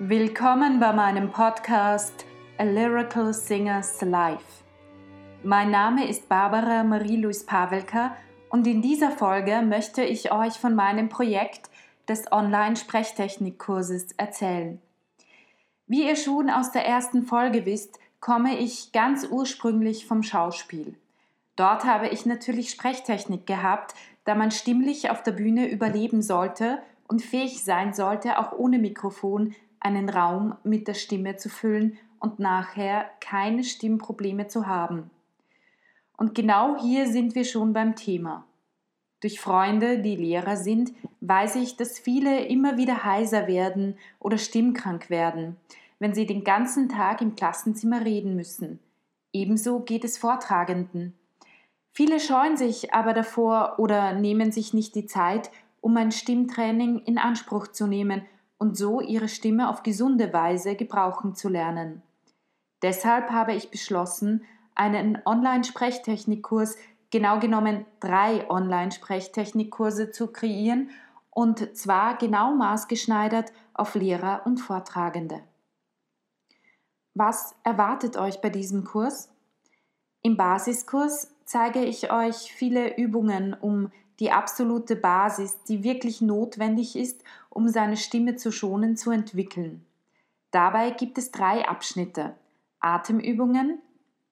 Willkommen 0.00 0.80
bei 0.80 0.92
meinem 0.92 1.30
Podcast 1.30 2.26
A 2.58 2.64
Lyrical 2.64 3.32
Singer's 3.32 4.00
Life. 4.00 4.64
Mein 5.44 5.70
Name 5.70 6.08
ist 6.08 6.28
Barbara 6.28 6.82
Marie-Louise 6.82 7.46
Pavelka 7.46 8.16
und 8.50 8.66
in 8.66 8.82
dieser 8.82 9.12
Folge 9.12 9.62
möchte 9.62 10.02
ich 10.02 10.32
euch 10.32 10.54
von 10.54 10.74
meinem 10.74 11.08
Projekt 11.08 11.70
des 12.08 12.32
Online-Sprechtechnikkurses 12.32 14.10
erzählen. 14.16 14.82
Wie 15.86 16.08
ihr 16.08 16.16
schon 16.16 16.50
aus 16.50 16.72
der 16.72 16.84
ersten 16.84 17.22
Folge 17.22 17.64
wisst, 17.64 18.00
komme 18.18 18.58
ich 18.58 18.90
ganz 18.90 19.28
ursprünglich 19.30 20.06
vom 20.06 20.24
Schauspiel. 20.24 20.96
Dort 21.54 21.84
habe 21.84 22.08
ich 22.08 22.26
natürlich 22.26 22.70
Sprechtechnik 22.70 23.46
gehabt, 23.46 23.94
da 24.24 24.34
man 24.34 24.50
stimmlich 24.50 25.10
auf 25.10 25.22
der 25.22 25.32
Bühne 25.32 25.70
überleben 25.70 26.20
sollte 26.20 26.82
und 27.06 27.22
fähig 27.22 27.62
sein 27.62 27.94
sollte, 27.94 28.40
auch 28.40 28.50
ohne 28.50 28.80
Mikrofon 28.80 29.54
einen 29.84 30.08
Raum 30.08 30.56
mit 30.64 30.88
der 30.88 30.94
Stimme 30.94 31.36
zu 31.36 31.48
füllen 31.48 31.98
und 32.18 32.38
nachher 32.38 33.10
keine 33.20 33.62
Stimmprobleme 33.62 34.48
zu 34.48 34.66
haben. 34.66 35.10
Und 36.16 36.34
genau 36.34 36.80
hier 36.80 37.06
sind 37.06 37.34
wir 37.34 37.44
schon 37.44 37.72
beim 37.72 37.94
Thema. 37.94 38.46
Durch 39.20 39.40
Freunde, 39.40 40.00
die 40.00 40.16
Lehrer 40.16 40.56
sind, 40.56 40.92
weiß 41.20 41.56
ich, 41.56 41.76
dass 41.76 41.98
viele 41.98 42.44
immer 42.46 42.76
wieder 42.76 43.04
heiser 43.04 43.46
werden 43.46 43.98
oder 44.20 44.38
stimmkrank 44.38 45.10
werden, 45.10 45.56
wenn 45.98 46.14
sie 46.14 46.26
den 46.26 46.44
ganzen 46.44 46.88
Tag 46.88 47.20
im 47.20 47.36
Klassenzimmer 47.36 48.04
reden 48.04 48.36
müssen. 48.36 48.80
Ebenso 49.32 49.80
geht 49.80 50.04
es 50.04 50.18
Vortragenden. 50.18 51.14
Viele 51.90 52.20
scheuen 52.20 52.56
sich 52.56 52.94
aber 52.94 53.12
davor 53.12 53.74
oder 53.78 54.14
nehmen 54.14 54.50
sich 54.50 54.72
nicht 54.72 54.94
die 54.94 55.06
Zeit, 55.06 55.50
um 55.80 55.96
ein 55.96 56.12
Stimmtraining 56.12 57.00
in 57.00 57.18
Anspruch 57.18 57.68
zu 57.68 57.86
nehmen 57.86 58.22
und 58.64 58.78
so 58.78 59.02
ihre 59.02 59.28
Stimme 59.28 59.68
auf 59.68 59.82
gesunde 59.82 60.32
Weise 60.32 60.74
gebrauchen 60.74 61.34
zu 61.34 61.50
lernen. 61.50 62.00
Deshalb 62.80 63.30
habe 63.30 63.52
ich 63.52 63.70
beschlossen, 63.70 64.42
einen 64.74 65.18
Online-Sprechtechnikkurs, 65.26 66.76
genau 67.10 67.40
genommen 67.40 67.84
drei 68.00 68.48
Online-Sprechtechnikkurse 68.48 70.12
zu 70.12 70.28
kreieren 70.28 70.88
und 71.28 71.76
zwar 71.76 72.16
genau 72.16 72.54
maßgeschneidert 72.54 73.52
auf 73.74 73.94
Lehrer 73.96 74.46
und 74.46 74.56
Vortragende. 74.56 75.42
Was 77.12 77.54
erwartet 77.64 78.16
euch 78.16 78.40
bei 78.40 78.48
diesem 78.48 78.84
Kurs? 78.84 79.28
Im 80.22 80.38
Basiskurs 80.38 81.34
zeige 81.44 81.84
ich 81.84 82.10
euch 82.10 82.50
viele 82.50 82.96
Übungen, 82.96 83.52
um 83.52 83.92
die 84.20 84.30
absolute 84.30 84.96
Basis, 84.96 85.62
die 85.64 85.82
wirklich 85.82 86.20
notwendig 86.20 86.96
ist, 86.96 87.22
um 87.50 87.68
seine 87.68 87.96
Stimme 87.96 88.36
zu 88.36 88.52
schonen, 88.52 88.96
zu 88.96 89.10
entwickeln. 89.10 89.84
Dabei 90.50 90.90
gibt 90.90 91.18
es 91.18 91.30
drei 91.30 91.66
Abschnitte: 91.66 92.34
Atemübungen, 92.80 93.80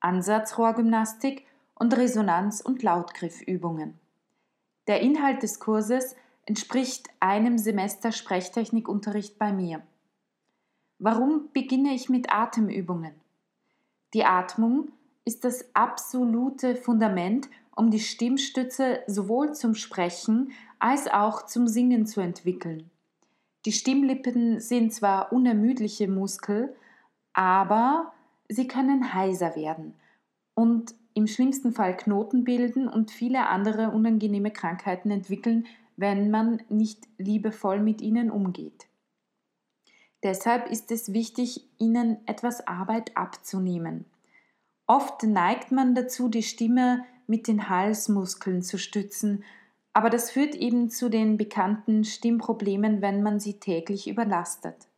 Ansatzrohrgymnastik 0.00 1.46
und 1.74 1.96
Resonanz- 1.96 2.60
und 2.60 2.82
Lautgriffübungen. 2.82 3.98
Der 4.86 5.00
Inhalt 5.00 5.42
des 5.42 5.60
Kurses 5.60 6.16
entspricht 6.44 7.08
einem 7.20 7.58
Semester 7.58 8.12
Sprechtechnikunterricht 8.12 9.38
bei 9.38 9.52
mir. 9.52 9.82
Warum 10.98 11.48
beginne 11.52 11.94
ich 11.94 12.08
mit 12.08 12.32
Atemübungen? 12.32 13.14
Die 14.12 14.24
Atmung 14.24 14.90
ist 15.24 15.44
das 15.44 15.64
absolute 15.74 16.74
Fundament 16.74 17.48
um 17.74 17.90
die 17.90 18.00
Stimmstütze 18.00 19.00
sowohl 19.06 19.54
zum 19.54 19.74
Sprechen 19.74 20.52
als 20.78 21.08
auch 21.08 21.46
zum 21.46 21.68
Singen 21.68 22.06
zu 22.06 22.20
entwickeln. 22.20 22.90
Die 23.66 23.72
Stimmlippen 23.72 24.60
sind 24.60 24.92
zwar 24.92 25.32
unermüdliche 25.32 26.08
Muskel, 26.08 26.74
aber 27.32 28.12
sie 28.48 28.66
können 28.66 29.12
heiser 29.14 29.54
werden 29.54 29.94
und 30.54 30.94
im 31.14 31.26
schlimmsten 31.26 31.72
Fall 31.72 31.96
Knoten 31.96 32.44
bilden 32.44 32.88
und 32.88 33.10
viele 33.10 33.48
andere 33.48 33.90
unangenehme 33.90 34.50
Krankheiten 34.50 35.10
entwickeln, 35.10 35.66
wenn 35.96 36.30
man 36.30 36.62
nicht 36.68 37.06
liebevoll 37.18 37.80
mit 37.80 38.00
ihnen 38.00 38.30
umgeht. 38.30 38.86
Deshalb 40.22 40.70
ist 40.70 40.90
es 40.90 41.12
wichtig, 41.12 41.68
ihnen 41.78 42.18
etwas 42.26 42.66
Arbeit 42.66 43.16
abzunehmen. 43.16 44.04
Oft 44.86 45.22
neigt 45.22 45.72
man 45.72 45.94
dazu, 45.94 46.28
die 46.28 46.42
Stimme 46.42 47.04
mit 47.30 47.48
den 47.48 47.70
Halsmuskeln 47.70 48.62
zu 48.62 48.76
stützen, 48.76 49.44
aber 49.92 50.10
das 50.10 50.30
führt 50.30 50.54
eben 50.54 50.90
zu 50.90 51.08
den 51.08 51.36
bekannten 51.36 52.04
Stimmproblemen, 52.04 53.00
wenn 53.00 53.22
man 53.22 53.40
sie 53.40 53.54
täglich 53.54 54.08
überlastet. 54.08 54.88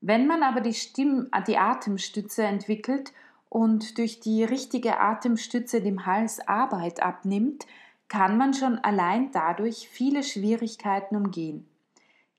Wenn 0.00 0.26
man 0.26 0.42
aber 0.42 0.60
die, 0.60 0.74
Stimm 0.74 1.28
die 1.46 1.58
Atemstütze 1.58 2.42
entwickelt 2.44 3.12
und 3.48 3.98
durch 3.98 4.20
die 4.20 4.44
richtige 4.44 4.98
Atemstütze 4.98 5.80
dem 5.80 6.06
Hals 6.06 6.46
Arbeit 6.46 7.02
abnimmt, 7.02 7.66
kann 8.08 8.36
man 8.36 8.54
schon 8.54 8.78
allein 8.78 9.30
dadurch 9.32 9.88
viele 9.88 10.22
Schwierigkeiten 10.22 11.16
umgehen. 11.16 11.66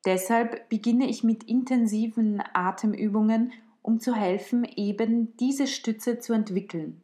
Deshalb 0.06 0.70
beginne 0.70 1.10
ich 1.10 1.24
mit 1.24 1.44
intensiven 1.46 2.44
Atemübungen, 2.54 3.54
um 3.82 4.00
zu 4.00 4.14
helfen, 4.14 4.66
eben 4.66 5.36
diese 5.38 5.68
Stütze 5.68 6.20
zu 6.20 6.34
entwickeln. 6.34 7.03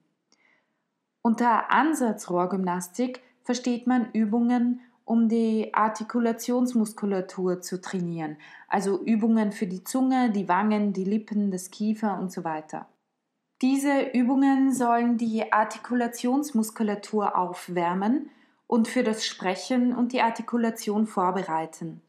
Unter 1.21 1.71
Ansatzrohrgymnastik 1.71 3.21
versteht 3.43 3.87
man 3.87 4.11
Übungen, 4.13 4.81
um 5.05 5.27
die 5.27 5.73
Artikulationsmuskulatur 5.73 7.61
zu 7.61 7.81
trainieren, 7.81 8.37
also 8.67 9.03
Übungen 9.03 9.51
für 9.51 9.65
die 9.65 9.83
Zunge, 9.83 10.29
die 10.29 10.47
Wangen, 10.47 10.93
die 10.93 11.03
Lippen, 11.03 11.49
das 11.49 11.71
Kiefer 11.71 12.19
und 12.19 12.31
so 12.31 12.43
weiter. 12.43 12.87
Diese 13.61 14.01
Übungen 14.13 14.71
sollen 14.71 15.17
die 15.17 15.51
Artikulationsmuskulatur 15.51 17.35
aufwärmen 17.37 18.29
und 18.67 18.87
für 18.87 19.03
das 19.03 19.25
Sprechen 19.25 19.95
und 19.95 20.13
die 20.13 20.21
Artikulation 20.21 21.07
vorbereiten. 21.07 22.01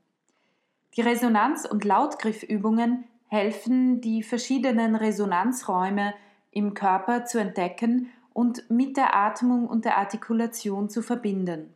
Die 0.97 1.01
Resonanz- 1.01 1.65
und 1.65 1.85
Lautgriffübungen 1.85 3.05
helfen, 3.29 4.01
die 4.01 4.23
verschiedenen 4.23 4.95
Resonanzräume 4.95 6.15
im 6.51 6.75
Körper 6.75 7.25
zu 7.25 7.39
entdecken 7.39 8.11
und 8.33 8.71
mit 8.71 8.97
der 8.97 9.15
Atmung 9.15 9.67
und 9.67 9.85
der 9.85 9.99
Artikulation 9.99 10.89
zu 10.89 11.03
verbinden. 11.03 11.75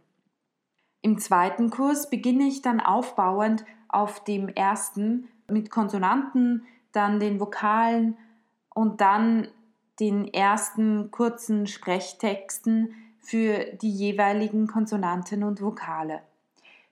Im 1.03 1.19
zweiten 1.19 1.71
Kurs 1.71 2.09
beginne 2.09 2.45
ich 2.45 2.63
dann 2.63 2.81
aufbauend 2.81 3.65
auf 3.89 4.25
dem 4.25 4.49
ersten 4.49 5.29
mit 5.49 5.71
Konsonanten, 5.71 6.65
dann 6.93 7.21
den 7.21 7.41
Vokalen 7.41 8.17
und 8.75 9.01
dann 9.01 9.49
den 10.01 10.33
ersten 10.33 11.11
kurzen 11.11 11.67
Sprechtexten 11.67 12.95
für 13.21 13.65
die 13.81 13.91
jeweiligen 13.91 14.67
Konsonanten 14.67 15.45
und 15.45 15.61
Vokale. 15.61 16.23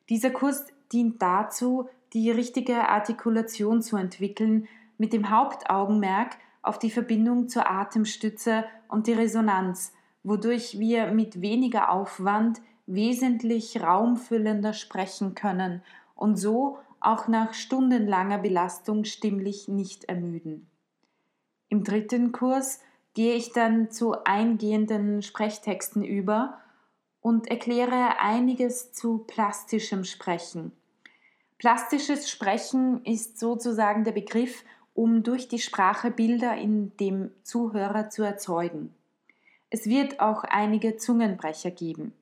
Dieser 0.09 0.31
Kurs 0.31 0.67
dient 0.93 1.21
dazu, 1.23 1.89
die 2.13 2.31
richtige 2.31 2.89
Artikulation 2.89 3.83
zu 3.83 3.97
entwickeln, 3.97 4.69
mit 4.99 5.13
dem 5.13 5.31
Hauptaugenmerk 5.31 6.37
auf 6.63 6.79
die 6.79 6.91
Verbindung 6.91 7.49
zur 7.49 7.69
Atemstütze 7.69 8.65
und 8.93 9.07
die 9.07 9.15
Resonanz, 9.15 9.93
wodurch 10.23 10.79
wir 10.79 11.13
mit 11.13 11.41
weniger 11.41 11.91
Aufwand 11.91 12.61
wesentlich 12.87 13.83
raumfüllender 13.83 14.75
sprechen 14.75 15.35
können 15.35 15.83
und 16.15 16.37
so 16.37 16.79
auch 17.01 17.27
nach 17.27 17.55
stundenlanger 17.55 18.39
Belastung 18.39 19.05
stimmlich 19.05 19.67
nicht 19.67 20.05
ermüden. 20.05 20.69
Im 21.69 21.85
dritten 21.85 22.33
Kurs 22.33 22.81
gehe 23.15 23.35
ich 23.35 23.53
dann 23.53 23.91
zu 23.91 24.25
eingehenden 24.25 25.23
Sprechtexten 25.23 26.05
über 26.05 26.59
und 27.21 27.49
erkläre 27.49 28.21
einiges 28.21 28.93
zu 28.93 29.19
plastischem 29.19 30.05
Sprechen. 30.05 30.73
Plastisches 31.59 32.29
Sprechen 32.29 33.05
ist 33.05 33.39
sozusagen 33.39 34.05
der 34.05 34.13
Begriff, 34.13 34.65
um 34.95 35.23
durch 35.23 35.49
die 35.49 35.59
Sprache 35.59 36.11
Bilder 36.11 36.57
in 36.57 36.97
dem 36.99 37.31
Zuhörer 37.43 38.11
zu 38.11 38.23
erzeugen. 38.23 38.95
Es 39.71 39.87
wird 39.87 40.21
auch 40.21 40.45
einige 40.45 40.97
Zungenbrecher 40.97 41.71
geben. 41.71 42.13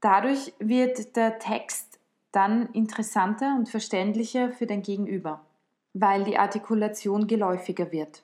Dadurch 0.00 0.54
wird 0.58 1.16
der 1.16 1.38
Text 1.38 1.98
dann 2.32 2.68
interessanter 2.72 3.56
und 3.58 3.68
verständlicher 3.68 4.50
für 4.52 4.66
den 4.66 4.82
Gegenüber, 4.82 5.44
weil 5.92 6.24
die 6.24 6.38
Artikulation 6.38 7.26
geläufiger 7.26 7.92
wird. 7.92 8.22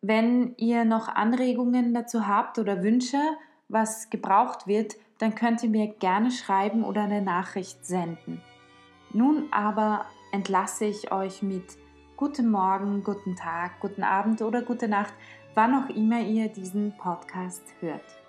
Wenn 0.00 0.54
ihr 0.56 0.84
noch 0.84 1.08
Anregungen 1.08 1.94
dazu 1.94 2.26
habt 2.26 2.58
oder 2.58 2.82
Wünsche, 2.82 3.20
was 3.68 4.10
gebraucht 4.10 4.66
wird, 4.66 4.96
dann 5.18 5.34
könnt 5.34 5.62
ihr 5.62 5.70
mir 5.70 5.86
gerne 5.86 6.30
schreiben 6.30 6.84
oder 6.84 7.02
eine 7.02 7.22
Nachricht 7.22 7.86
senden. 7.86 8.42
Nun 9.12 9.48
aber 9.52 10.04
entlasse 10.32 10.84
ich 10.84 11.12
euch 11.12 11.42
mit 11.42 11.64
guten 12.22 12.52
Morgen, 12.52 13.02
guten 13.02 13.34
Tag, 13.34 13.80
guten 13.80 14.04
Abend 14.04 14.42
oder 14.42 14.62
gute 14.62 14.86
Nacht, 14.86 15.12
wann 15.56 15.74
auch 15.74 15.88
immer 15.88 16.20
ihr 16.20 16.48
diesen 16.48 16.96
Podcast 16.96 17.64
hört. 17.80 18.21